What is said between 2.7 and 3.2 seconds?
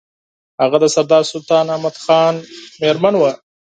مېرمن